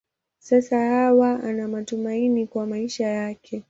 Sasa 0.39 0.87
Hawa 0.89 1.43
ana 1.43 1.67
matumaini 1.67 2.47
kwa 2.47 2.65
maisha 2.65 3.07
yake. 3.07 3.59